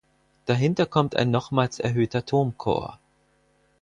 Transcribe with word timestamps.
Dahinter 0.47 0.87
kommt 0.87 1.15
ein 1.15 1.29
nochmals 1.29 1.77
erhöhter 1.77 2.25
Turmchor. 2.25 2.97